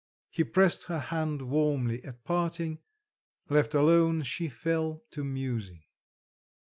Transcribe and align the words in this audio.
He 0.31 0.43
pressed 0.43 0.85
her 0.85 0.97
hand 0.97 1.43
warmly 1.43 2.03
at 2.03 2.23
parting; 2.23 2.79
left 3.49 3.75
alone, 3.75 4.23
she 4.23 4.49
fell 4.49 5.03
to 5.11 5.23
musing. 5.23 5.83